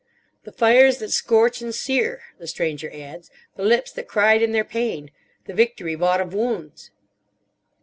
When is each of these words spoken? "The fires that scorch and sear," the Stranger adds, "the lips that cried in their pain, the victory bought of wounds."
"The 0.45 0.51
fires 0.51 0.97
that 0.97 1.11
scorch 1.11 1.61
and 1.61 1.75
sear," 1.75 2.23
the 2.39 2.47
Stranger 2.47 2.89
adds, 2.91 3.29
"the 3.55 3.61
lips 3.63 3.91
that 3.91 4.07
cried 4.07 4.41
in 4.41 4.51
their 4.51 4.65
pain, 4.65 5.11
the 5.45 5.53
victory 5.53 5.93
bought 5.93 6.19
of 6.21 6.33
wounds." 6.33 6.89